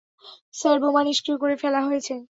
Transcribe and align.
Sir 0.53 0.77
বোমা 0.81 1.01
নিষ্ক্রিয় 1.03 1.37
করে 1.37 1.55
ফেলা 1.57 1.81
হয়েছে। 1.87 2.13